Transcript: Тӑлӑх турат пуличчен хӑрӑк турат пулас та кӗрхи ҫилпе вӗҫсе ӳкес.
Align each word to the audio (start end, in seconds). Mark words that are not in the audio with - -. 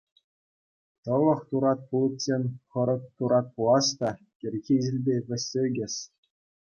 Тӑлӑх 1.03 1.39
турат 1.49 1.79
пуличчен 1.87 2.43
хӑрӑк 2.71 3.03
турат 3.17 3.47
пулас 3.55 3.87
та 3.99 4.09
кӗрхи 4.39 4.75
ҫилпе 4.87 5.15
вӗҫсе 5.29 5.59
ӳкес. 5.71 5.95